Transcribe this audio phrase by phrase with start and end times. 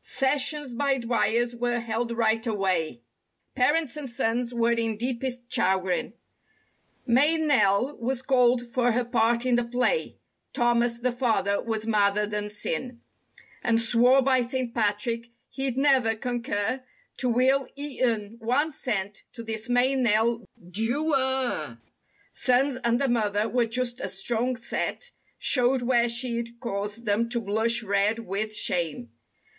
[0.00, 3.02] ^^^^^* Sessions by Dwyers were held right away;
[3.54, 6.14] Parents and sons were in deepest chagrin;
[7.06, 10.16] Mae Nelle was called for her part in the play—
[10.54, 13.02] (Thomas, the father was madder than sin)
[13.62, 16.82] And swore by Saint Patrick he'd never concur
[17.18, 21.76] To will e'en one cent to this Mae Nelle DeWer.
[22.32, 27.38] Sons and the mother were just as strong set Showed where she'd caused them to
[27.38, 29.10] blush red with shame.